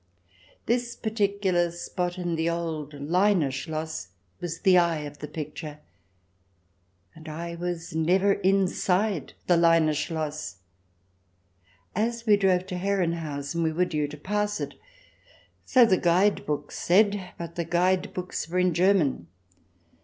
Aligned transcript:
This 0.65 0.95
particular 0.95 1.69
spot 1.69 2.17
in 2.17 2.33
the 2.35 2.49
old 2.49 2.95
Leine 2.95 3.51
Schloss 3.51 4.07
was 4.39 4.61
the 4.61 4.75
eye 4.75 5.01
of 5.01 5.19
the 5.19 5.27
picture, 5.27 5.77
and— 7.13 7.29
I 7.29 7.53
was 7.53 7.93
never 7.95 8.33
inside 8.33 9.33
the 9.45 9.57
Leine 9.57 9.93
Schloss! 9.93 10.55
As 11.95 12.25
we 12.25 12.35
drove 12.35 12.65
to 12.65 12.79
Herrenhausen 12.79 13.61
we 13.61 13.71
were 13.71 13.85
due 13.85 14.07
to 14.07 14.17
pass 14.17 14.59
it, 14.59 14.73
so 15.65 15.85
the 15.85 15.97
guide 15.99 16.47
books 16.47 16.79
said, 16.79 17.33
but 17.37 17.53
the 17.53 17.63
guide 17.63 18.11
books 18.11 18.49
were 18.49 18.57
in 18.57 18.73
German. 18.73 19.27